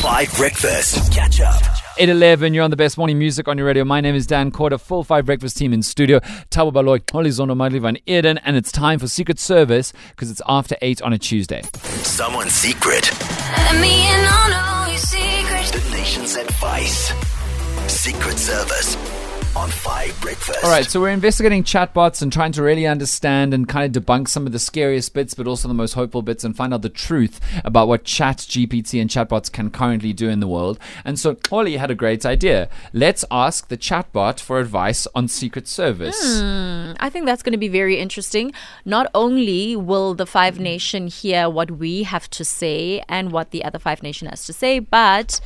Five 0.00 0.34
Breakfast. 0.34 1.12
Catch 1.12 1.42
up. 1.42 1.60
811, 1.98 2.54
you're 2.54 2.64
on 2.64 2.70
the 2.70 2.76
best 2.76 2.96
morning 2.96 3.18
music 3.18 3.48
on 3.48 3.58
your 3.58 3.66
radio. 3.66 3.84
My 3.84 4.00
name 4.00 4.14
is 4.14 4.26
Dan 4.26 4.50
Corder, 4.50 4.78
full 4.78 5.04
five 5.04 5.26
breakfast 5.26 5.58
team 5.58 5.74
in 5.74 5.82
studio. 5.82 6.20
Thabo 6.50 6.72
Baloy, 6.72 7.00
Holizono 7.00 7.54
Madli 7.54 7.82
van 7.82 7.98
Eden, 8.06 8.38
and 8.38 8.56
it's 8.56 8.72
time 8.72 8.98
for 8.98 9.06
Secret 9.08 9.38
Service 9.38 9.92
because 10.08 10.30
it's 10.30 10.40
after 10.48 10.74
8 10.80 11.02
on 11.02 11.12
a 11.12 11.18
Tuesday. 11.18 11.60
Someone's 12.02 12.52
secret. 12.52 13.10
Let 13.20 13.78
me 13.78 14.10
in 14.10 14.20
on 14.20 14.52
all 14.54 14.88
your 14.88 14.96
secrets. 14.96 15.70
The 15.70 15.90
nation's 15.94 16.34
advice. 16.34 17.12
Secret 17.86 18.38
Service 18.38 19.19
on 19.56 19.68
Five 19.68 20.18
Breakfast. 20.20 20.62
All 20.62 20.70
right, 20.70 20.84
so 20.84 21.00
we're 21.00 21.10
investigating 21.10 21.64
chatbots 21.64 22.22
and 22.22 22.32
trying 22.32 22.52
to 22.52 22.62
really 22.62 22.86
understand 22.86 23.52
and 23.52 23.68
kind 23.68 23.96
of 23.96 24.04
debunk 24.04 24.28
some 24.28 24.46
of 24.46 24.52
the 24.52 24.58
scariest 24.58 25.12
bits, 25.12 25.34
but 25.34 25.46
also 25.46 25.66
the 25.66 25.74
most 25.74 25.94
hopeful 25.94 26.22
bits, 26.22 26.44
and 26.44 26.56
find 26.56 26.72
out 26.72 26.82
the 26.82 26.88
truth 26.88 27.40
about 27.64 27.88
what 27.88 28.04
Chat 28.04 28.38
GPT 28.38 29.00
and 29.00 29.10
chatbots 29.10 29.50
can 29.50 29.70
currently 29.70 30.12
do 30.12 30.28
in 30.28 30.40
the 30.40 30.46
world. 30.46 30.78
And 31.04 31.18
so 31.18 31.36
Ollie 31.50 31.76
had 31.76 31.90
a 31.90 31.94
great 31.94 32.24
idea. 32.24 32.68
Let's 32.92 33.24
ask 33.30 33.68
the 33.68 33.76
chatbot 33.76 34.40
for 34.40 34.60
advice 34.60 35.06
on 35.14 35.26
Secret 35.28 35.66
Service. 35.66 36.40
Hmm, 36.40 36.92
I 37.00 37.10
think 37.10 37.26
that's 37.26 37.42
going 37.42 37.52
to 37.52 37.58
be 37.58 37.68
very 37.68 37.98
interesting. 37.98 38.52
Not 38.84 39.08
only 39.14 39.74
will 39.74 40.14
the 40.14 40.26
Five 40.26 40.60
Nation 40.60 41.08
hear 41.08 41.50
what 41.50 41.72
we 41.72 42.04
have 42.04 42.30
to 42.30 42.44
say 42.44 43.02
and 43.08 43.32
what 43.32 43.50
the 43.50 43.64
other 43.64 43.78
Five 43.78 44.02
Nation 44.02 44.28
has 44.28 44.44
to 44.46 44.52
say, 44.52 44.78
but 44.78 45.40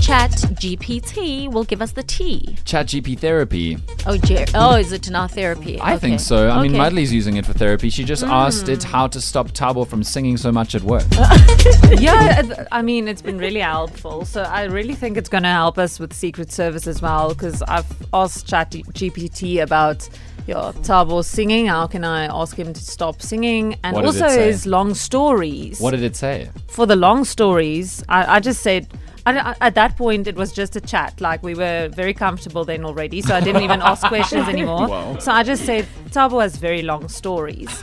Chat 0.00 0.32
GPT 0.32 1.50
will 1.50 1.64
give 1.64 1.80
us 1.80 1.92
the 1.92 2.02
tea. 2.02 2.56
Chat 2.64 2.88
GP 2.88 3.18
therapy. 3.18 3.78
Oh, 4.06 4.18
Jer- 4.18 4.44
oh, 4.54 4.76
is 4.76 4.92
it 4.92 5.08
now 5.08 5.26
therapy? 5.26 5.80
I 5.80 5.96
think 5.98 6.20
so. 6.20 6.50
I 6.50 6.60
mean, 6.60 6.72
Okay. 6.72 6.78
Madly's 6.78 7.12
using 7.12 7.36
it 7.36 7.46
for 7.46 7.54
therapy. 7.54 7.88
She 7.88 8.04
just 8.04 8.22
hmm. 8.22 8.30
asked 8.30 8.68
it 8.68 8.82
how 8.82 9.06
to 9.06 9.20
stop 9.20 9.48
Thabo 9.48 9.86
from 9.86 10.04
singing 10.04 10.36
so 10.36 10.52
much 10.52 10.74
at 10.74 10.82
work. 10.82 11.04
yeah, 11.98 12.66
I 12.70 12.82
mean, 12.82 13.08
it's 13.08 13.22
been 13.22 13.38
really 13.38 13.60
helpful. 13.60 14.26
So 14.26 14.42
I 14.42 14.64
really 14.64 14.94
think 14.94 15.16
it's 15.16 15.30
going 15.30 15.44
to 15.44 15.48
help 15.48 15.78
us 15.78 15.98
with 15.98 16.12
Secret 16.12 16.52
Service 16.52 16.86
as 16.86 17.00
well 17.00 17.30
because 17.30 17.62
I've 17.62 17.90
asked 18.12 18.46
Chat 18.46 18.72
GPT 18.72 19.62
about 19.62 20.06
your 20.46 20.72
Thabo 20.84 21.24
singing. 21.24 21.66
How 21.66 21.86
can 21.86 22.04
I 22.04 22.26
ask 22.26 22.58
him 22.58 22.74
to 22.74 22.80
stop 22.80 23.22
singing? 23.22 23.76
And 23.82 23.96
also 23.96 24.28
his 24.28 24.66
long 24.66 24.92
stories. 24.92 25.80
what 25.80 25.92
did 25.92 26.02
it 26.02 26.16
say? 26.16 26.50
For 26.68 26.84
the 26.84 26.96
long 26.96 27.24
stories, 27.24 28.04
I, 28.08 28.36
I 28.36 28.40
just 28.40 28.62
said. 28.62 28.86
I, 29.26 29.32
I- 29.38 29.50
uh, 29.50 29.54
at 29.60 29.74
that 29.74 29.96
point, 29.96 30.26
it 30.26 30.36
was 30.36 30.52
just 30.52 30.76
a 30.76 30.80
chat. 30.80 31.20
Like 31.20 31.42
we 31.42 31.54
were 31.54 31.88
very 31.92 32.14
comfortable 32.14 32.64
then 32.64 32.84
already, 32.84 33.20
so 33.22 33.34
I 33.34 33.40
didn't 33.40 33.62
even 33.62 33.80
ask 33.82 34.06
questions 34.14 34.48
anymore. 34.48 35.20
So 35.20 35.32
I 35.32 35.42
just 35.42 35.64
said, 35.64 35.86
Thabo 36.10 36.42
has 36.42 36.56
very 36.56 36.82
long 36.82 37.08
stories. 37.08 37.82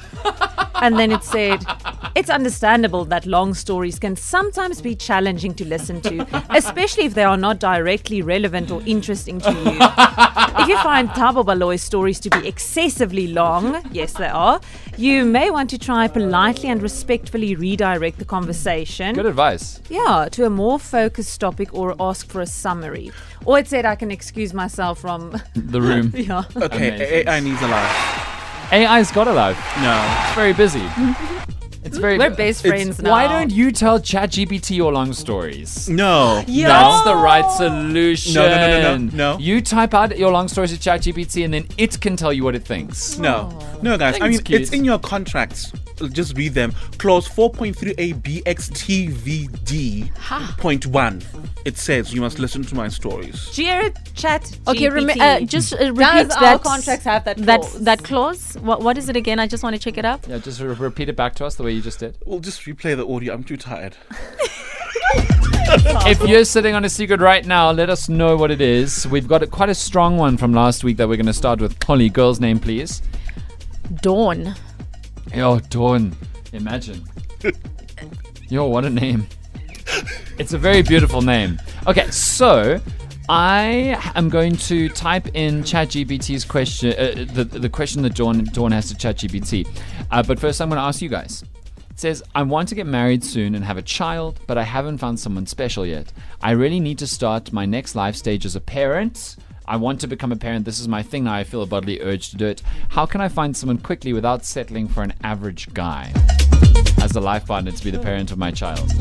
And 0.75 0.98
then 0.98 1.11
it 1.11 1.23
said, 1.23 1.64
it's 2.16 2.30
understandable 2.30 3.06
that 3.06 3.26
long 3.26 3.54
stories 3.54 4.00
can 4.00 4.16
sometimes 4.16 4.81
be 4.81 4.95
challenging 4.95 5.54
to 5.56 5.66
listen 5.66 6.02
to, 6.02 6.26
especially 6.50 7.06
if 7.06 7.14
they 7.14 7.23
are 7.23 7.38
not 7.38 7.59
directly 7.59 8.22
relevant 8.22 8.72
or 8.72 8.81
interesting 8.86 9.40
to 9.42 9.52
you. 9.52 9.78
if 10.62 10.67
you 10.67 10.78
find 10.80 11.09
Thabo 11.09 11.45
Baloy's 11.45 11.82
stories 11.82 12.20
to 12.22 12.30
be 12.30 12.48
excessively 12.48 13.28
long, 13.28 13.82
yes, 13.92 14.14
they 14.14 14.28
are, 14.28 14.59
you 14.98 15.26
may 15.26 15.50
want 15.50 15.70
to 15.70 15.78
try 15.78 16.08
politely 16.08 16.70
and 16.70 16.82
respectfully 16.82 17.56
redirect 17.56 18.20
the 18.20 18.26
conversation. 18.26 19.16
Good 19.16 19.26
advice. 19.26 19.82
Yeah, 19.89 20.28
to 20.32 20.45
a 20.45 20.50
more 20.50 20.80
focused 20.80 21.39
topic 21.39 21.73
or 21.73 21.95
ask 22.00 22.28
for 22.28 22.42
a 22.42 22.45
summary. 22.48 23.12
Or 23.45 23.58
it 23.58 23.67
said 23.67 23.86
I 23.86 23.95
can 23.95 24.12
excuse 24.12 24.54
myself 24.54 25.00
from. 25.00 25.42
The 25.56 25.82
room. 25.82 26.12
yeah. 26.16 26.44
Okay, 26.56 26.89
Amazing. 26.89 27.28
AI 27.28 27.39
needs 27.39 27.62
a 27.62 27.67
life. 27.67 28.28
AI's 28.72 29.12
got 29.12 29.28
a 29.28 29.34
life. 29.34 29.58
No. 29.82 30.23
It's 30.26 30.36
very 30.36 30.54
busy. 30.54 30.88
It's 31.84 31.98
very. 31.98 32.18
We're 32.18 32.30
best 32.30 32.64
It's- 32.64 32.84
friends 32.84 33.02
now. 33.02 33.10
Why 33.12 33.28
don't 33.28 33.52
you 33.52 33.72
tell 33.72 34.00
ChatGPT 34.00 34.76
your 34.76 34.92
long 34.94 35.14
stories? 35.14 35.90
No. 35.90 36.44
That's 36.48 37.04
the 37.04 37.16
right 37.16 37.50
solution. 37.52 38.36
No, 38.36 38.48
no, 38.48 38.56
no, 38.56 38.82
no, 38.82 38.98
no, 38.98 39.10
no. 39.34 39.40
You 39.40 39.62
type 39.62 39.94
out 39.94 40.18
your 40.18 40.32
long 40.32 40.48
stories 40.48 40.78
to 40.78 40.90
ChatGPT 40.90 41.44
and 41.44 41.54
then 41.54 41.68
it 41.78 42.00
can 42.00 42.16
tell 42.16 42.32
you 42.32 42.44
what 42.44 42.56
it 42.56 42.64
thinks. 42.64 43.18
No. 43.18 43.50
Oh. 43.52 43.80
No, 43.82 43.98
guys. 43.98 44.14
think 44.14 44.23
I 44.23 44.28
mean, 44.28 44.36
it's 44.36 44.44
cute. 44.44 44.61
it's 44.61 44.72
in 44.72 44.86
your 44.86 45.00
contracts. 45.00 45.72
Just 46.10 46.36
read 46.38 46.54
them. 46.54 46.73
Clause 46.98 47.28
4.3a 47.28 48.14
BXTVD 48.22 50.10
point 50.58 50.86
one. 50.88 51.22
It 51.66 51.78
says 51.78 52.14
you 52.14 52.22
must 52.22 52.39
listen 52.39 52.64
to 52.64 52.76
my 52.76 52.88
stories. 52.88 53.50
Jared 53.52 53.98
chat. 54.16 54.58
Okay, 54.67 54.90
remi- 54.90 55.14
GPT. 55.14 55.22
uh, 55.22 55.45
just 55.45 55.73
uh, 55.73 55.78
repeat 55.94 55.98
Does 55.98 56.28
that. 56.30 56.44
our 56.44 56.60
contracts 56.60 57.06
have 57.06 57.23
that 57.26 57.38
That 57.38 57.61
clause? 57.61 57.84
that 57.84 58.04
clause. 58.04 58.54
What 58.61 58.82
what 58.82 58.98
is 58.98 59.10
it 59.10 59.16
again? 59.16 59.40
I 59.40 59.48
just 59.48 59.64
want 59.64 59.76
to 59.76 59.80
check 59.80 59.98
it 59.98 60.06
up. 60.06 60.28
Yeah, 60.28 60.40
just 60.40 60.60
re- 60.60 60.73
repeat 60.73 61.10
it 61.10 61.16
back 61.16 61.36
to 61.36 61.45
us 61.45 61.56
the 61.56 61.64
way 61.64 61.72
you 61.72 61.82
just 61.82 62.00
did. 62.00 62.17
We'll 62.26 62.40
just 62.40 62.61
replay 62.66 62.95
the 62.98 63.08
audio. 63.08 63.34
I'm 63.34 63.44
too 63.44 63.58
tired. 63.58 63.95
If 66.06 66.22
you're 66.28 66.44
sitting 66.44 66.76
on 66.76 66.84
a 66.84 66.90
secret 66.90 67.22
right 67.22 67.45
now, 67.45 67.72
let 67.72 67.90
us 67.90 68.10
know 68.10 68.36
what 68.36 68.52
it 68.52 68.60
is. 68.60 69.08
We've 69.08 69.28
got 69.28 69.42
a, 69.44 69.48
quite 69.48 69.70
a 69.70 69.76
strong 69.76 70.17
one 70.17 70.36
from 70.36 70.52
last 70.54 70.84
week 70.84 70.98
that 70.98 71.08
we're 71.08 71.16
going 71.16 71.28
to 71.28 71.34
start 71.34 71.61
with. 71.61 71.82
Holly, 71.84 72.10
girl's 72.10 72.40
name, 72.42 72.60
please. 72.60 73.02
Dawn. 74.02 74.56
Yo, 75.33 75.59
Dawn. 75.59 76.14
Imagine. 76.52 77.02
Yo, 78.49 78.67
what 78.67 78.83
a 78.83 78.89
name. 78.89 79.25
It's 80.37 80.52
a 80.52 80.58
very 80.58 80.81
beautiful 80.81 81.21
name. 81.21 81.58
Okay, 81.87 82.09
so 82.11 82.81
I 83.30 83.97
am 84.15 84.27
going 84.27 84.58
to 84.58 84.89
type 84.89 85.30
in 85.36 85.64
ChatGPT's 85.64 86.43
question, 86.43 86.92
uh, 86.92 87.25
the, 87.33 87.45
the 87.45 87.69
question 87.69 88.02
that 88.02 88.14
Dawn, 88.14 88.43
Dawn 88.52 88.73
has 88.73 88.89
to 88.89 88.95
ChatGPT. 88.95 89.65
Uh, 90.11 90.21
but 90.21 90.37
first, 90.37 90.59
I'm 90.59 90.67
going 90.67 90.80
to 90.80 90.83
ask 90.83 91.02
you 91.02 91.08
guys. 91.08 91.45
It 91.92 91.99
says, 91.99 92.21
I 92.36 92.43
want 92.43 92.67
to 92.69 92.75
get 92.75 92.86
married 92.86 93.23
soon 93.23 93.55
and 93.55 93.63
have 93.63 93.77
a 93.77 93.81
child, 93.81 94.42
but 94.48 94.58
I 94.58 94.63
haven't 94.63 94.98
found 94.98 95.17
someone 95.17 95.45
special 95.45 95.86
yet. 95.86 96.11
I 96.42 96.52
really 96.52 96.81
need 96.81 96.99
to 96.99 97.08
start 97.08 97.53
my 97.53 97.65
next 97.65 97.95
life 97.95 98.17
stage 98.17 98.45
as 98.45 98.58
a 98.58 98.61
parent. 98.61 99.37
I 99.67 99.77
want 99.77 100.02
to 100.02 100.08
become 100.08 100.32
a 100.32 100.36
parent. 100.36 100.66
This 100.66 100.80
is 100.80 100.88
my 100.88 101.04
thing 101.04 101.26
now. 101.26 101.33
I 101.33 101.44
feel 101.44 101.61
a 101.61 101.66
bodily 101.66 102.02
urge 102.02 102.30
to 102.32 102.38
do 102.38 102.48
it. 102.48 102.61
How 102.89 103.05
can 103.05 103.22
I 103.22 103.27
find 103.27 103.55
someone 103.55 103.77
quickly 103.77 104.14
without 104.14 104.45
settling 104.45 104.88
for 104.88 105.04
an 105.04 105.14
average 105.23 105.73
guy 105.73 106.14
as 107.02 107.11
the 107.11 107.21
life 107.21 107.45
partner 107.45 107.71
to 107.71 107.83
be 107.83 107.92
the 107.92 107.99
parent 107.99 108.31
of 108.31 108.37
my 108.37 108.52
child? 108.52 108.92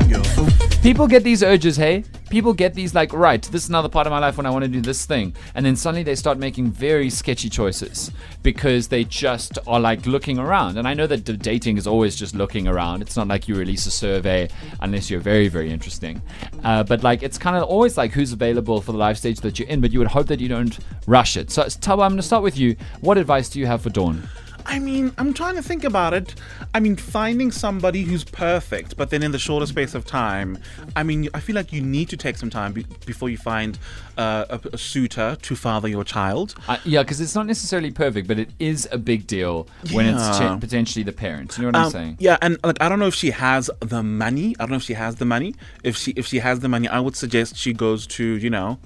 People 0.81 1.07
get 1.07 1.23
these 1.23 1.43
urges, 1.43 1.77
hey? 1.77 2.03
People 2.29 2.53
get 2.53 2.73
these, 2.73 2.95
like, 2.95 3.13
right, 3.13 3.43
this 3.43 3.63
is 3.63 3.69
another 3.69 3.89
part 3.89 4.07
of 4.07 4.11
my 4.11 4.17
life 4.17 4.37
when 4.37 4.45
I 4.45 4.49
want 4.49 4.63
to 4.63 4.69
do 4.69 4.81
this 4.81 5.05
thing. 5.05 5.35
And 5.53 5.65
then 5.65 5.75
suddenly 5.75 6.01
they 6.01 6.15
start 6.15 6.39
making 6.39 6.71
very 6.71 7.09
sketchy 7.09 7.49
choices 7.49 8.09
because 8.41 8.87
they 8.87 9.03
just 9.03 9.59
are 9.67 9.79
like 9.79 10.05
looking 10.05 10.39
around. 10.39 10.77
And 10.77 10.87
I 10.87 10.93
know 10.93 11.05
that 11.07 11.23
dating 11.41 11.77
is 11.77 11.85
always 11.85 12.15
just 12.15 12.33
looking 12.33 12.67
around. 12.67 13.01
It's 13.01 13.15
not 13.15 13.27
like 13.27 13.47
you 13.47 13.55
release 13.55 13.85
a 13.85 13.91
survey 13.91 14.49
unless 14.79 15.09
you're 15.09 15.19
very, 15.19 15.49
very 15.49 15.71
interesting. 15.71 16.21
Uh, 16.63 16.83
but 16.83 17.03
like, 17.03 17.21
it's 17.21 17.37
kind 17.37 17.55
of 17.55 17.63
always 17.63 17.97
like 17.97 18.11
who's 18.11 18.33
available 18.33 18.81
for 18.81 18.93
the 18.93 18.97
life 18.97 19.17
stage 19.17 19.39
that 19.41 19.59
you're 19.59 19.67
in, 19.67 19.81
but 19.81 19.91
you 19.91 19.99
would 19.99 20.07
hope 20.07 20.27
that 20.27 20.39
you 20.39 20.47
don't 20.47 20.79
rush 21.05 21.37
it. 21.37 21.51
So, 21.51 21.63
Taba, 21.63 22.03
I'm 22.03 22.11
going 22.11 22.17
to 22.17 22.23
start 22.23 22.43
with 22.43 22.57
you. 22.57 22.75
What 23.01 23.17
advice 23.17 23.49
do 23.49 23.59
you 23.59 23.67
have 23.67 23.81
for 23.81 23.89
Dawn? 23.89 24.27
I 24.65 24.79
mean, 24.79 25.11
I'm 25.17 25.33
trying 25.33 25.55
to 25.55 25.61
think 25.61 25.83
about 25.83 26.13
it. 26.13 26.35
I 26.73 26.79
mean, 26.79 26.95
finding 26.95 27.51
somebody 27.51 28.03
who's 28.03 28.23
perfect, 28.23 28.95
but 28.97 29.09
then 29.09 29.23
in 29.23 29.31
the 29.31 29.39
shorter 29.39 29.65
space 29.65 29.93
of 29.95 30.05
time, 30.05 30.57
I 30.95 31.03
mean, 31.03 31.29
I 31.33 31.39
feel 31.39 31.55
like 31.55 31.73
you 31.73 31.81
need 31.81 32.09
to 32.09 32.17
take 32.17 32.37
some 32.37 32.49
time 32.49 32.73
be- 32.73 32.85
before 33.05 33.29
you 33.29 33.37
find 33.37 33.77
uh, 34.17 34.45
a, 34.49 34.59
a 34.73 34.77
suitor 34.77 35.37
to 35.41 35.55
father 35.55 35.87
your 35.87 36.03
child. 36.03 36.55
Uh, 36.67 36.77
yeah, 36.85 37.01
because 37.03 37.19
it's 37.21 37.35
not 37.35 37.45
necessarily 37.47 37.91
perfect, 37.91 38.27
but 38.27 38.39
it 38.39 38.49
is 38.59 38.87
a 38.91 38.97
big 38.97 39.27
deal 39.27 39.67
when 39.91 40.05
it's 40.05 40.37
ch- 40.39 40.59
potentially 40.59 41.03
the 41.03 41.11
parent. 41.13 41.57
You 41.57 41.63
know 41.63 41.67
what 41.69 41.75
I'm 41.75 41.85
Um, 41.85 41.91
saying? 41.91 42.17
Yeah, 42.19 42.37
and 42.41 42.57
like 42.63 42.81
I 42.81 42.89
don't 42.89 42.99
know 42.99 43.07
if 43.07 43.15
she 43.15 43.31
has 43.31 43.69
the 43.79 44.03
money. 44.03 44.55
I 44.59 44.63
don't 44.63 44.71
know 44.71 44.75
if 44.77 44.83
she 44.83 44.93
has 44.93 45.15
the 45.15 45.25
money. 45.25 45.55
If 45.83 45.97
she 45.97 46.11
if 46.11 46.25
she 46.27 46.39
has 46.39 46.59
the 46.59 46.69
money, 46.69 46.87
I 46.87 46.99
would 46.99 47.15
suggest 47.15 47.57
she 47.57 47.73
goes 47.73 48.05
to 48.07 48.23
you 48.23 48.49
know 48.49 48.79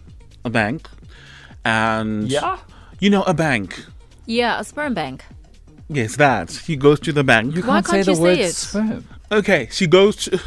a 0.44 0.50
bank, 0.50 0.90
and 1.64 2.28
Yeah? 2.30 2.58
you 3.00 3.10
know 3.10 3.24
a 3.24 3.34
bank. 3.34 3.86
Yeah, 4.26 4.60
a 4.60 4.64
sperm 4.64 4.94
bank. 4.94 5.24
Yes, 5.88 6.16
that 6.16 6.52
he 6.52 6.76
goes 6.76 7.00
to 7.02 7.12
the 7.14 7.24
bank. 7.24 7.56
You 7.56 7.62
Why 7.62 7.82
can't 7.82 7.88
say 7.88 7.92
can't 8.04 8.06
the 8.06 8.12
you 8.12 8.16
say 8.16 8.22
word 8.22 8.40
it? 8.40 8.54
sperm. 8.56 9.06
Okay, 9.32 9.68
she 9.72 9.88
goes 9.88 10.16
to 10.18 10.40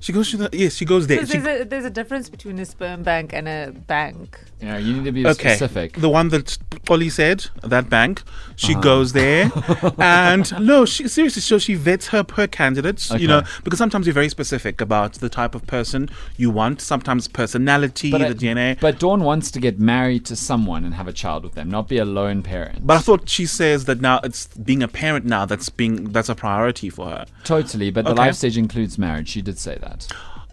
she 0.00 0.12
goes 0.12 0.30
to 0.30 0.36
the 0.38 0.48
yes 0.52 0.74
she 0.74 0.84
goes 0.84 1.06
there. 1.06 1.24
She- 1.26 1.38
there's, 1.38 1.60
a, 1.60 1.64
there's 1.64 1.84
a 1.84 1.90
difference 1.90 2.28
between 2.28 2.58
a 2.58 2.64
sperm 2.64 3.02
bank 3.02 3.32
and 3.32 3.46
a 3.48 3.72
bank. 3.86 4.38
Yeah, 4.60 4.76
you 4.76 4.92
need 4.94 5.04
to 5.04 5.12
be 5.12 5.26
okay, 5.26 5.54
specific. 5.56 5.94
the 5.94 6.08
one 6.10 6.28
that 6.30 6.58
Polly 6.84 7.08
said 7.08 7.46
that 7.62 7.88
bank. 7.88 8.22
She 8.56 8.72
Uh-huh. 8.74 8.82
goes 8.82 9.12
there, 9.14 9.50
and 9.98 10.52
no, 10.60 10.84
she 10.84 11.08
seriously. 11.08 11.40
So 11.42 11.58
she 11.58 11.74
vets 11.74 12.08
her 12.08 12.24
her 12.34 12.46
candidates. 12.46 13.10
You 13.10 13.28
know, 13.28 13.42
because 13.64 13.78
sometimes 13.78 14.06
you're 14.06 14.14
very 14.14 14.28
specific 14.28 14.80
about 14.80 15.14
the 15.14 15.28
type 15.28 15.54
of 15.54 15.66
person 15.66 16.08
you 16.36 16.50
want. 16.50 16.80
Sometimes 16.80 17.26
personality, 17.28 18.10
But, 18.10 18.18
the 18.18 18.26
I- 18.50 18.54
DNA. 18.54 18.80
but 18.80 18.98
Dawn 18.98 19.22
wants 19.24 19.50
to 19.52 19.60
get 19.60 19.78
married 19.78 20.24
to 20.26 20.36
someone 20.36 20.84
and 20.84 20.94
have 20.94 21.08
a 21.08 21.12
child 21.12 21.42
with 21.44 21.54
them, 21.54 21.70
not 21.70 21.88
be 21.88 21.98
a 21.98 22.04
lone 22.04 22.42
parent. 22.42 22.86
But 22.86 22.98
I 22.98 23.00
thought 23.00 23.28
she 23.28 23.46
says 23.46 23.84
that 23.86 24.00
now 24.00 24.20
it's 24.22 24.46
being 24.48 24.82
a 24.82 24.88
parent 24.88 25.24
now 25.24 25.44
that's 25.46 25.68
being 25.70 26.12
that's 26.12 26.28
a 26.28 26.34
priority 26.34 26.90
for 26.90 27.06
her. 27.08 27.24
totally, 27.44 27.90
but 27.90 28.04
the 28.04 28.14
life 28.14 28.34
stage 28.36 28.56
includes 28.58 28.98
marriage. 28.98 29.28
She 29.30 29.42
did 29.42 29.58
say 29.58 29.76
that. 29.80 29.89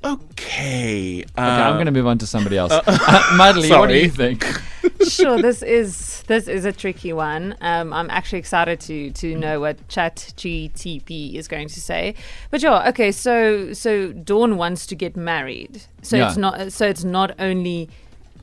Okay. 0.03 1.23
Okay, 1.23 1.23
I'm 1.35 1.73
uh, 1.73 1.73
going 1.73 1.85
to 1.87 1.91
move 1.91 2.07
on 2.07 2.17
to 2.19 2.27
somebody 2.27 2.57
else. 2.57 2.71
Uh, 2.71 3.33
Madly, 3.37 3.69
what 3.69 3.87
do 3.89 3.97
you 3.97 4.09
think? 4.09 4.45
sure, 5.07 5.41
this 5.41 5.61
is 5.63 6.23
This 6.27 6.47
is 6.47 6.65
a 6.65 6.71
tricky 6.71 7.13
one. 7.13 7.55
Um, 7.61 7.91
I'm 7.93 8.09
actually 8.09 8.39
excited 8.39 8.79
to 8.81 9.11
to 9.11 9.35
know 9.35 9.59
what 9.59 9.85
ChatGTP 9.87 11.35
is 11.35 11.47
going 11.47 11.67
to 11.69 11.81
say. 11.81 12.15
But 12.51 12.61
yeah, 12.61 12.89
okay. 12.89 13.11
So 13.11 13.73
so 13.73 14.11
Dawn 14.11 14.57
wants 14.57 14.85
to 14.87 14.95
get 14.95 15.15
married. 15.15 15.83
So 16.01 16.17
Yeah. 16.17 16.27
it's 16.27 16.37
not. 16.37 16.71
So 16.71 16.87
it's 16.87 17.03
not 17.03 17.31
only. 17.39 17.89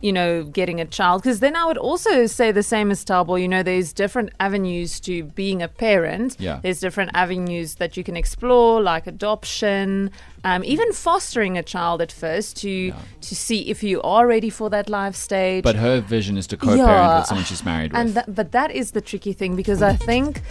You 0.07 0.13
know, 0.13 0.31
getting 0.61 0.79
a 0.81 0.85
child. 0.99 1.23
Because 1.23 1.41
then 1.41 1.57
I 1.57 1.65
would 1.69 1.79
also 1.79 2.27
say 2.27 2.53
the 2.53 2.63
same 2.75 2.89
as 2.95 3.05
Thabo. 3.09 3.41
You 3.41 3.49
know, 3.49 3.63
there's 3.71 3.91
different 4.03 4.31
avenues 4.47 5.01
to 5.07 5.15
being 5.43 5.63
a 5.63 5.69
parent. 5.69 6.37
Yeah. 6.39 6.61
There's 6.63 6.81
different 6.87 7.11
avenues 7.15 7.69
that 7.77 7.97
you 7.97 8.05
can 8.09 8.17
explore, 8.25 8.83
like 8.93 9.07
adoption, 9.07 10.11
um, 10.51 10.63
even 10.75 10.93
fostering 10.93 11.57
a 11.57 11.63
child 11.75 11.99
at 12.07 12.13
first 12.13 12.49
to 12.63 12.93
to 13.29 13.35
see 13.47 13.61
if 13.73 13.79
you 13.83 13.97
are 14.03 14.25
ready 14.27 14.51
for 14.59 14.69
that 14.77 14.87
life 14.89 15.17
stage. 15.29 15.65
But 15.65 15.77
her 15.77 15.97
vision 16.17 16.37
is 16.37 16.47
to 16.49 16.57
co-parent 16.57 16.87
Yeah. 16.87 17.19
with 17.19 17.27
someone 17.31 17.47
she's 17.47 17.65
married 17.65 17.91
with. 17.93 18.01
and 18.01 18.09
that, 18.17 18.27
but 18.39 18.49
that 18.53 18.71
is 18.81 18.87
the 18.97 19.01
tricky 19.11 19.33
thing 19.41 19.57
because 19.57 19.81
I 19.93 19.97
think 20.11 20.43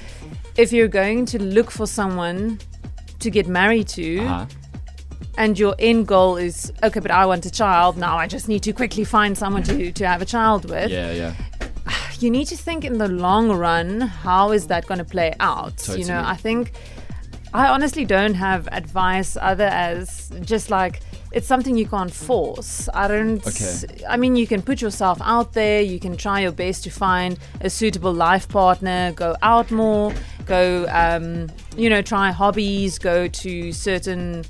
if 0.58 0.74
you're 0.74 0.94
going 1.04 1.26
to 1.34 1.38
look 1.58 1.70
for 1.80 1.86
someone 2.00 2.58
to 3.20 3.30
get 3.30 3.48
married 3.48 3.88
to, 4.00 4.08
uh-huh. 4.20 4.46
And 5.38 5.58
your 5.58 5.76
end 5.80 6.08
goal 6.08 6.38
is 6.38 6.72
okay, 6.84 7.00
but 7.00 7.12
I 7.12 7.26
want 7.26 7.46
a 7.46 7.52
child 7.52 7.98
now. 7.98 8.18
I 8.18 8.28
just 8.28 8.48
need 8.48 8.64
to 8.64 8.74
quickly 8.74 9.04
find 9.04 9.38
someone 9.38 9.64
to 9.64 9.92
to 9.92 10.08
have 10.08 10.22
a 10.22 10.26
child 10.26 10.70
with. 10.70 10.92
Yeah, 10.92 11.12
yeah. 11.12 11.34
You 12.20 12.32
need 12.32 12.46
to 12.48 12.56
think 12.56 12.86
in 12.86 13.00
the 13.00 13.10
long 13.10 13.52
run. 13.52 14.00
How 14.00 14.52
is 14.52 14.68
that 14.68 14.88
going 14.88 15.00
to 15.00 15.06
play 15.06 15.34
out? 15.42 15.78
totally. 15.78 16.02
You 16.02 16.08
know, 16.08 16.24
I 16.26 16.38
think 16.38 16.72
I 17.54 17.68
honestly 17.68 18.06
don't 18.06 18.34
have 18.36 18.68
advice 18.72 19.38
other 19.40 19.66
as 19.66 20.32
just 20.42 20.70
like 20.70 21.02
it's 21.34 21.48
something 21.48 21.76
you 21.76 21.88
can't 21.88 22.14
force. 22.14 22.88
I 22.94 23.08
don't. 23.08 23.46
Okay. 23.46 24.06
I 24.08 24.18
mean, 24.18 24.36
you 24.36 24.48
can 24.48 24.62
put 24.62 24.82
yourself 24.82 25.20
out 25.22 25.54
there. 25.54 25.82
You 25.82 26.00
can 26.00 26.16
try 26.16 26.42
your 26.42 26.52
best 26.52 26.84
to 26.86 26.92
find 26.92 27.38
a 27.62 27.70
suitable 27.70 28.14
life 28.14 28.48
partner. 28.48 29.12
Go 29.14 29.36
out 29.42 29.72
more. 29.72 30.14
Go, 30.46 30.86
um, 30.90 31.50
you 31.76 31.90
know, 31.90 32.02
try 32.02 32.32
hobbies. 32.32 33.00
Go 33.00 33.28
to 33.28 33.72
certain 33.72 34.46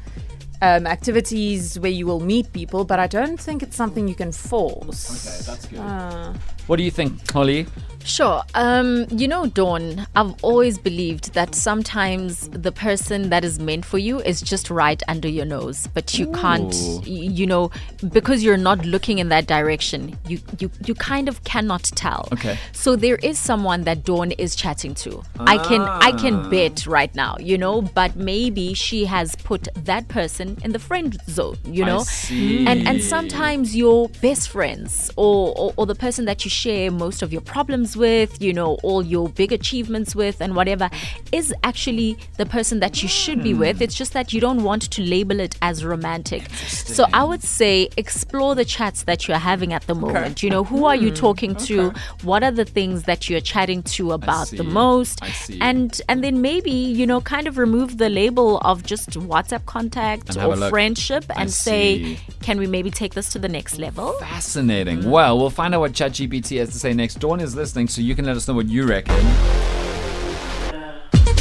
um, 0.63 0.88
activities 0.88 1.77
where 1.80 1.92
you 2.00 2.06
will 2.10 2.19
meet 2.33 2.51
people. 2.54 2.86
But 2.86 3.00
I 3.00 3.07
don't 3.07 3.39
think 3.39 3.62
it's 3.63 3.75
something 3.75 4.07
you 4.07 4.15
can 4.15 4.31
force. 4.31 5.04
Okay, 5.12 5.39
that's 5.50 5.65
good. 5.68 5.80
Uh, 5.80 6.33
What 6.68 6.77
do 6.80 6.83
you 6.83 6.92
think, 6.92 7.12
Holly? 7.31 7.65
Sure. 8.06 8.44
Um, 8.54 9.06
you 9.10 9.28
know, 9.28 9.46
Dawn, 9.48 10.08
I've 10.16 10.36
always 10.44 10.78
believed 10.78 11.34
that 11.34 11.56
sometimes 11.56 12.50
the 12.50 12.72
person 12.72 13.30
that 13.30 13.44
is 13.44 13.60
meant 13.60 13.86
for 13.86 13.98
you 13.98 14.20
is 14.20 14.42
just 14.42 14.70
right 14.70 15.02
under 15.08 15.28
your 15.28 15.46
nose, 15.46 15.88
but 15.94 16.18
you 16.18 16.32
can't, 16.32 16.74
you 17.06 17.46
know, 17.46 17.72
because 18.12 18.44
you're 18.44 18.58
not 18.58 18.86
looking 18.86 19.20
in 19.20 19.30
that 19.30 19.48
direction, 19.48 20.18
you, 20.28 20.40
you, 20.60 20.70
you 20.86 20.96
kind 20.96 21.28
of 21.28 21.44
cannot 21.44 21.84
tell. 21.96 22.28
Okay. 22.34 22.58
So 22.72 22.96
there 22.96 23.16
is 23.18 23.40
someone 23.40 23.84
that 23.84 24.04
Dawn 24.04 24.32
is 24.32 24.56
chatting 24.56 24.96
to. 24.96 25.24
I 25.40 25.58
can 25.58 25.82
I 25.82 26.12
can 26.12 26.50
bet 26.50 26.86
right 26.86 27.14
now, 27.16 27.38
you 27.40 27.58
know, 27.58 27.82
but 27.82 28.16
maybe 28.16 28.74
she 28.74 29.06
has 29.06 29.36
put 29.38 29.68
that 29.76 30.08
person 30.08 30.58
in 30.64 30.72
the 30.72 30.80
friend 30.80 31.18
zone, 31.28 31.58
you 31.66 31.86
know. 31.86 32.04
And 32.30 32.88
and 32.88 33.02
sometimes 33.02 33.76
your 33.76 34.10
best 34.22 34.50
friends 34.50 35.12
or, 35.16 35.54
or 35.58 35.74
or 35.78 35.86
the 35.86 35.96
person 35.96 36.26
that 36.26 36.44
you 36.44 36.50
share 36.50 36.92
most 36.92 37.22
of 37.22 37.32
your 37.32 37.42
problems 37.42 37.93
with, 37.95 38.42
you 38.42 38.54
know, 38.54 38.75
all 38.84 39.04
your 39.04 39.30
big 39.30 39.51
achievements 39.51 40.16
with 40.16 40.42
and 40.42 40.56
whatever 40.56 40.90
is 41.31 41.54
actually 41.63 42.18
the 42.38 42.45
person 42.45 42.80
that 42.80 43.01
you 43.01 43.10
should 43.10 43.44
be 43.44 43.54
with. 43.54 43.81
It's 43.81 43.95
just 43.95 44.13
that 44.13 44.34
you 44.34 44.42
don't 44.42 44.63
want 44.63 44.84
to 44.92 45.01
label 45.01 45.40
it 45.40 45.56
as 45.62 45.84
romantic. 45.84 46.50
So 46.68 47.06
I 47.13 47.24
would 47.24 47.44
say 47.44 47.90
explore 47.98 48.56
the 48.56 48.66
chats 48.66 49.04
that 49.04 49.28
you're 49.28 49.38
having 49.38 49.74
at 49.74 49.88
the 49.88 49.95
moment. 49.95 50.44
You 50.44 50.50
know, 50.50 50.63
who 50.63 50.86
are 50.86 50.95
you 50.95 51.10
hmm. 51.10 51.16
talking 51.16 51.56
to? 51.56 51.94
What 52.24 52.44
are 52.44 52.51
the 52.51 52.66
things 52.66 53.04
that 53.04 53.30
you're 53.30 53.42
chatting 53.42 53.84
to 53.84 54.12
about 54.12 54.48
the 54.50 54.63
most? 54.63 55.19
And 55.62 56.00
and 56.10 56.24
then 56.24 56.42
maybe, 56.42 56.72
you 56.72 57.06
know, 57.06 57.22
kind 57.22 57.48
of 57.48 57.57
remove 57.57 57.98
the 57.98 58.10
label 58.10 58.57
of 58.60 58.84
just 58.84 59.12
WhatsApp 59.12 59.66
contact 59.66 60.38
or 60.38 60.56
friendship 60.69 61.25
and 61.36 61.51
say, 61.51 62.04
see. 62.04 62.19
can 62.42 62.60
we 62.60 62.68
maybe 62.68 62.92
take 62.92 63.13
this 63.13 63.30
to 63.31 63.39
the 63.39 63.50
next 63.50 63.78
level? 63.78 64.13
Fascinating. 64.13 65.10
Well, 65.10 65.38
we'll 65.38 65.50
find 65.50 65.74
out 65.74 65.81
what 65.81 65.94
ChatGPT 65.94 66.60
has 66.60 66.72
to 66.72 66.80
say 66.80 66.94
next. 66.94 67.19
Dawn 67.19 67.39
is 67.39 67.56
listening, 67.56 67.83
so 67.88 68.02
you 68.02 68.16
can 68.16 68.26
let 68.26 68.36
us 68.36 68.48
know 68.48 68.54
what 68.54 68.68
you 68.68 68.86
reckon. 68.86 69.16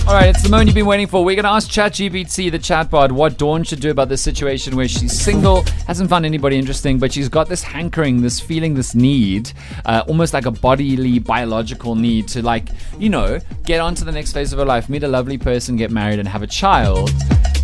All 0.04 0.14
right, 0.14 0.28
it's 0.28 0.42
the 0.42 0.48
moment 0.48 0.66
you've 0.66 0.74
been 0.74 0.84
waiting 0.84 1.06
for. 1.06 1.24
We're 1.24 1.36
going 1.36 1.44
to 1.44 1.50
ask 1.50 1.70
ChatGPT, 1.70 2.50
the 2.50 2.58
chatbot, 2.58 3.12
what 3.12 3.38
Dawn 3.38 3.62
should 3.62 3.80
do 3.80 3.90
about 3.90 4.08
this 4.08 4.20
situation 4.20 4.74
where 4.74 4.88
she's 4.88 5.12
single, 5.12 5.62
hasn't 5.86 6.10
found 6.10 6.26
anybody 6.26 6.58
interesting, 6.58 6.98
but 6.98 7.12
she's 7.12 7.28
got 7.28 7.48
this 7.48 7.62
hankering, 7.62 8.20
this 8.20 8.40
feeling, 8.40 8.74
this 8.74 8.96
need, 8.96 9.52
uh, 9.86 10.02
almost 10.08 10.34
like 10.34 10.44
a 10.44 10.50
bodily, 10.50 11.20
biological 11.20 11.94
need 11.94 12.26
to, 12.28 12.42
like, 12.42 12.68
you 12.98 13.10
know, 13.10 13.38
get 13.64 13.80
on 13.80 13.94
to 13.94 14.04
the 14.04 14.12
next 14.12 14.32
phase 14.32 14.52
of 14.52 14.58
her 14.58 14.64
life, 14.64 14.88
meet 14.88 15.04
a 15.04 15.08
lovely 15.08 15.38
person, 15.38 15.76
get 15.76 15.92
married, 15.92 16.18
and 16.18 16.28
have 16.28 16.42
a 16.42 16.48
child. 16.48 17.10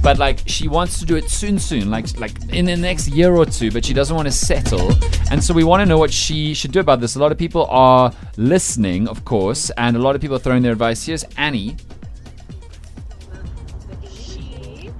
But 0.03 0.19
like 0.19 0.41
she 0.47 0.69
wants 0.69 0.99
to 1.01 1.05
do 1.05 1.17
it 1.17 1.29
soon, 1.29 1.59
soon, 1.59 1.91
like 1.91 2.19
like 2.19 2.33
in 2.53 2.65
the 2.67 2.77
next 2.77 3.09
year 3.09 3.35
or 3.35 3.45
two. 3.45 3.71
But 3.71 3.85
she 3.85 3.93
doesn't 3.93 4.15
want 4.15 4.27
to 4.27 4.33
settle, 4.33 4.93
and 5.31 5.43
so 5.43 5.53
we 5.53 5.65
want 5.65 5.81
to 5.81 5.87
know 5.87 5.99
what 5.99 6.13
she 6.13 6.55
should 6.55 6.73
do 6.73 6.81
about 6.81 7.01
this. 7.01 7.17
A 7.17 7.19
lot 7.19 7.33
of 7.33 7.39
people 7.39 7.67
are 7.67 8.13
listening, 8.37 9.09
of 9.09 9.25
course, 9.25 9.71
and 9.71 9.97
a 9.97 9.99
lot 9.99 10.15
of 10.15 10.21
people 10.21 10.37
are 10.37 10.41
throwing 10.41 10.63
their 10.63 10.73
advice. 10.73 11.05
Here's 11.05 11.25
Annie. 11.37 11.77
she 14.09 14.91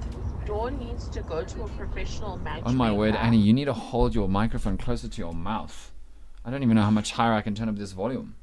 Dawn 0.45 0.77
needs 0.79 1.07
to 1.09 1.21
go 1.21 1.43
to 1.43 1.63
a 1.63 1.67
professional 1.69 2.37
matchmaker. 2.37 2.69
Oh 2.69 2.73
my 2.73 2.91
word, 2.91 3.15
Annie, 3.15 3.37
you 3.37 3.53
need 3.53 3.65
to 3.65 3.73
hold 3.73 4.13
your 4.13 4.27
microphone 4.27 4.77
closer 4.77 5.07
to 5.07 5.17
your 5.21 5.33
mouth. 5.33 5.91
I 6.43 6.51
don't 6.51 6.63
even 6.63 6.75
know 6.75 6.83
how 6.83 6.91
much 6.91 7.11
higher 7.11 7.33
I 7.33 7.41
can 7.41 7.55
turn 7.55 7.69
up 7.69 7.75
this 7.75 7.91
volume. 7.91 8.35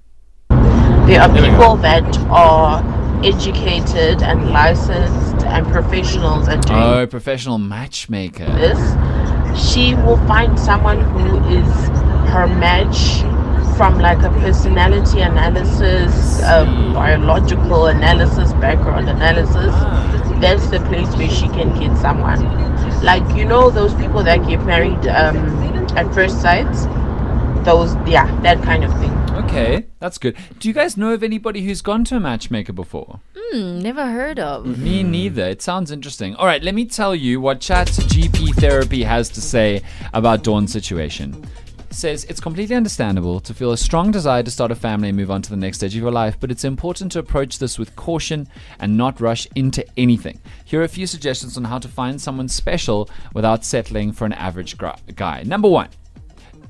There 0.49 1.20
are 1.20 1.29
There 1.29 1.50
people 1.50 1.76
that 1.76 2.19
are 2.29 2.82
educated 3.25 4.23
and 4.23 4.50
licensed 4.50 5.25
and 5.46 5.66
professionals 5.66 6.46
doing 6.46 6.60
Oh, 6.70 7.06
professional 7.06 7.58
matchmaker. 7.58 8.46
this. 8.46 8.78
She 9.72 9.94
will 9.94 10.19
find 10.26 10.58
someone 10.58 11.00
who 11.00 11.38
is 11.48 11.69
her 12.31 12.46
match 12.46 13.22
from 13.76 13.98
like 13.98 14.19
a 14.22 14.31
personality 14.40 15.20
analysis, 15.20 16.40
a 16.43 16.64
biological 16.94 17.87
analysis, 17.87 18.52
background 18.54 19.08
analysis. 19.08 19.75
That's 20.40 20.69
the 20.69 20.81
place 20.81 21.08
where 21.16 21.31
she 21.31 21.49
can 21.49 21.78
get 21.78 21.96
someone. 21.99 22.40
Like 23.02 23.25
you 23.37 23.44
know 23.44 23.70
those 23.70 23.94
people 23.94 24.22
that 24.25 24.46
get 24.46 24.64
married 24.64 25.06
um, 25.08 25.37
at 25.96 26.12
first 26.14 26.40
sight. 26.42 26.70
Those 27.64 27.94
yeah, 28.06 28.26
that 28.42 28.62
kind 28.62 28.84
of 28.84 28.92
thing. 29.00 29.15
Okay, 29.56 29.87
that's 30.00 30.19
good. 30.19 30.37
Do 30.58 30.69
you 30.69 30.75
guys 30.75 30.97
know 30.97 31.14
of 31.14 31.23
anybody 31.23 31.62
who's 31.62 31.81
gone 31.81 32.05
to 32.05 32.17
a 32.17 32.20
matchmaker 32.20 32.73
before? 32.73 33.20
Hmm, 33.35 33.79
never 33.79 34.05
heard 34.05 34.38
of. 34.38 34.67
Me 34.79 35.03
neither. 35.03 35.44
It 35.47 35.62
sounds 35.62 35.91
interesting. 35.91 36.35
All 36.35 36.44
right, 36.44 36.62
let 36.62 36.75
me 36.75 36.85
tell 36.85 37.14
you 37.14 37.41
what 37.41 37.61
Chat 37.61 37.88
GP 37.88 38.56
Therapy 38.56 39.03
has 39.03 39.31
to 39.31 39.41
say 39.41 39.82
about 40.12 40.43
Dawn's 40.43 40.73
situation. 40.73 41.43
Says 41.88 42.25
it's 42.25 42.40
completely 42.40 42.76
understandable 42.76 43.40
to 43.40 43.54
feel 43.54 43.73
a 43.73 43.76
strong 43.78 44.11
desire 44.11 44.42
to 44.42 44.50
start 44.50 44.73
a 44.73 44.75
family 44.75 45.09
and 45.09 45.16
move 45.16 45.30
on 45.30 45.40
to 45.40 45.49
the 45.49 45.57
next 45.57 45.78
stage 45.78 45.95
of 45.97 46.02
your 46.02 46.11
life, 46.11 46.37
but 46.38 46.50
it's 46.50 46.64
important 46.64 47.12
to 47.12 47.19
approach 47.21 47.59
this 47.59 47.78
with 47.78 47.97
caution 47.97 48.47
and 48.80 48.95
not 48.95 49.21
rush 49.23 49.49
into 49.54 49.87
anything. 49.97 50.38
Here 50.66 50.80
are 50.80 50.85
a 50.85 50.88
few 50.88 51.07
suggestions 51.07 51.57
on 51.57 51.64
how 51.64 51.78
to 51.78 51.88
find 51.88 52.21
someone 52.21 52.49
special 52.49 53.09
without 53.33 53.64
settling 53.64 54.12
for 54.12 54.26
an 54.26 54.35
average 54.35 54.76
guy. 55.14 55.45
Number 55.47 55.69
one, 55.69 55.88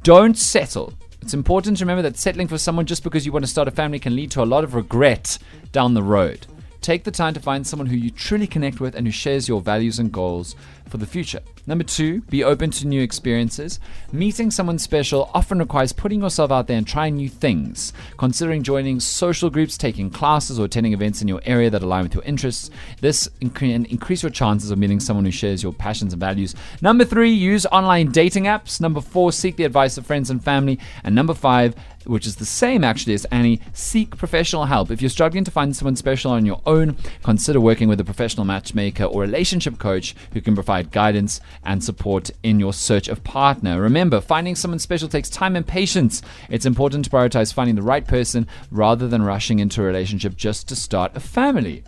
don't 0.04 0.38
settle. 0.38 0.92
It's 1.22 1.34
important 1.34 1.78
to 1.78 1.84
remember 1.84 2.02
that 2.02 2.16
settling 2.16 2.48
for 2.48 2.58
someone 2.58 2.86
just 2.86 3.02
because 3.02 3.26
you 3.26 3.32
want 3.32 3.44
to 3.44 3.50
start 3.50 3.68
a 3.68 3.72
family 3.72 3.98
can 3.98 4.14
lead 4.14 4.30
to 4.32 4.42
a 4.42 4.44
lot 4.44 4.64
of 4.64 4.74
regret 4.74 5.38
down 5.72 5.94
the 5.94 6.02
road. 6.02 6.46
Take 6.86 7.02
the 7.02 7.10
time 7.10 7.34
to 7.34 7.40
find 7.40 7.66
someone 7.66 7.88
who 7.88 7.96
you 7.96 8.12
truly 8.12 8.46
connect 8.46 8.78
with 8.78 8.94
and 8.94 9.08
who 9.08 9.10
shares 9.10 9.48
your 9.48 9.60
values 9.60 9.98
and 9.98 10.12
goals 10.12 10.54
for 10.88 10.98
the 10.98 11.06
future. 11.06 11.40
Number 11.66 11.82
two, 11.82 12.20
be 12.20 12.44
open 12.44 12.70
to 12.70 12.86
new 12.86 13.02
experiences. 13.02 13.80
Meeting 14.12 14.52
someone 14.52 14.78
special 14.78 15.28
often 15.34 15.58
requires 15.58 15.92
putting 15.92 16.20
yourself 16.20 16.52
out 16.52 16.68
there 16.68 16.78
and 16.78 16.86
trying 16.86 17.16
new 17.16 17.28
things. 17.28 17.92
Considering 18.18 18.62
joining 18.62 19.00
social 19.00 19.50
groups, 19.50 19.76
taking 19.76 20.10
classes, 20.10 20.60
or 20.60 20.66
attending 20.66 20.92
events 20.92 21.20
in 21.20 21.26
your 21.26 21.40
area 21.44 21.70
that 21.70 21.82
align 21.82 22.04
with 22.04 22.14
your 22.14 22.22
interests. 22.22 22.70
This 23.00 23.28
can 23.54 23.84
increase 23.86 24.22
your 24.22 24.30
chances 24.30 24.70
of 24.70 24.78
meeting 24.78 25.00
someone 25.00 25.24
who 25.24 25.32
shares 25.32 25.64
your 25.64 25.72
passions 25.72 26.12
and 26.12 26.20
values. 26.20 26.54
Number 26.82 27.04
three, 27.04 27.32
use 27.32 27.66
online 27.66 28.12
dating 28.12 28.44
apps. 28.44 28.80
Number 28.80 29.00
four, 29.00 29.32
seek 29.32 29.56
the 29.56 29.64
advice 29.64 29.98
of 29.98 30.06
friends 30.06 30.30
and 30.30 30.44
family. 30.44 30.78
And 31.02 31.16
number 31.16 31.34
five, 31.34 31.74
which 32.04 32.28
is 32.28 32.36
the 32.36 32.44
same 32.44 32.84
actually 32.84 33.14
as 33.14 33.24
Annie, 33.26 33.60
seek 33.72 34.16
professional 34.16 34.66
help. 34.66 34.92
If 34.92 35.02
you're 35.02 35.08
struggling 35.08 35.42
to 35.42 35.50
find 35.50 35.74
someone 35.74 35.96
special 35.96 36.30
on 36.30 36.46
your 36.46 36.62
own, 36.64 36.75
consider 37.22 37.60
working 37.60 37.88
with 37.88 38.00
a 38.00 38.04
professional 38.04 38.44
matchmaker 38.44 39.04
or 39.04 39.22
relationship 39.22 39.78
coach 39.78 40.14
who 40.32 40.40
can 40.40 40.54
provide 40.54 40.90
guidance 40.90 41.40
and 41.64 41.82
support 41.82 42.30
in 42.42 42.60
your 42.60 42.72
search 42.72 43.08
of 43.08 43.24
partner. 43.24 43.80
Remember, 43.80 44.20
finding 44.20 44.54
someone 44.54 44.78
special 44.78 45.08
takes 45.08 45.30
time 45.30 45.56
and 45.56 45.66
patience. 45.66 46.22
It's 46.48 46.66
important 46.66 47.04
to 47.04 47.10
prioritize 47.10 47.52
finding 47.52 47.76
the 47.76 47.82
right 47.82 48.06
person 48.06 48.46
rather 48.70 49.08
than 49.08 49.22
rushing 49.22 49.58
into 49.58 49.82
a 49.82 49.84
relationship 49.84 50.36
just 50.36 50.68
to 50.68 50.76
start 50.76 51.16
a 51.16 51.20
family. 51.20 51.84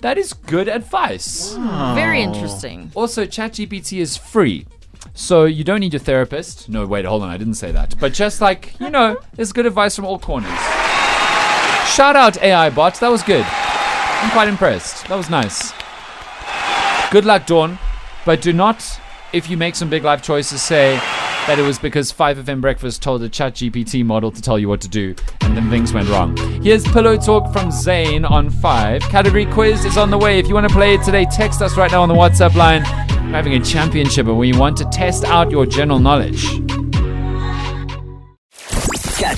That 0.00 0.16
is 0.16 0.32
good 0.32 0.68
advice. 0.68 1.54
Very 1.94 2.22
interesting. 2.22 2.90
Also, 2.94 3.26
ChatGPT 3.26 4.00
is 4.00 4.16
free. 4.16 4.66
So 5.14 5.44
you 5.44 5.64
don't 5.64 5.80
need 5.80 5.92
your 5.92 6.00
therapist. 6.00 6.68
No, 6.68 6.86
wait, 6.86 7.04
hold 7.04 7.22
on, 7.22 7.28
I 7.28 7.36
didn't 7.36 7.54
say 7.54 7.72
that. 7.72 7.94
But 7.98 8.12
just 8.12 8.40
like, 8.40 8.78
you 8.80 8.90
know, 8.90 9.18
there's 9.34 9.52
good 9.52 9.66
advice 9.66 9.96
from 9.96 10.04
all 10.06 10.18
corners. 10.18 10.58
shout 11.94 12.16
out 12.16 12.40
AI 12.42 12.70
bot. 12.70 12.94
That 13.00 13.10
was 13.10 13.22
good. 13.22 13.44
I'm 14.22 14.30
quite 14.30 14.48
impressed. 14.48 15.08
That 15.08 15.16
was 15.16 15.30
nice. 15.30 15.72
Good 17.10 17.24
luck, 17.24 17.46
Dawn. 17.46 17.78
But 18.26 18.42
do 18.42 18.52
not, 18.52 18.84
if 19.32 19.48
you 19.48 19.56
make 19.56 19.74
some 19.74 19.88
big 19.88 20.04
life 20.04 20.22
choices, 20.22 20.62
say 20.62 20.96
that 21.46 21.58
it 21.58 21.62
was 21.62 21.78
because 21.78 22.12
5FM 22.12 22.60
Breakfast 22.60 23.02
told 23.02 23.22
the 23.22 23.28
chat 23.28 23.54
GPT 23.54 24.04
model 24.04 24.30
to 24.30 24.42
tell 24.42 24.58
you 24.58 24.68
what 24.68 24.80
to 24.82 24.88
do 24.88 25.14
and 25.40 25.56
then 25.56 25.70
things 25.70 25.92
went 25.92 26.08
wrong. 26.10 26.36
Here's 26.62 26.84
Pillow 26.84 27.16
Talk 27.16 27.52
from 27.52 27.70
Zane 27.70 28.24
on 28.24 28.50
5. 28.50 29.02
Category 29.02 29.46
quiz 29.46 29.84
is 29.84 29.96
on 29.96 30.10
the 30.10 30.18
way. 30.18 30.38
If 30.38 30.48
you 30.48 30.54
want 30.54 30.68
to 30.68 30.74
play 30.74 30.94
it 30.94 31.02
today, 31.02 31.24
text 31.24 31.62
us 31.62 31.76
right 31.76 31.90
now 31.90 32.02
on 32.02 32.08
the 32.08 32.14
WhatsApp 32.14 32.54
line. 32.54 32.82
We're 33.24 33.36
having 33.36 33.54
a 33.54 33.64
championship 33.64 34.26
and 34.26 34.38
we 34.38 34.52
want 34.52 34.76
to 34.76 34.84
test 34.92 35.24
out 35.24 35.50
your 35.50 35.64
general 35.64 35.98
knowledge. 35.98 36.69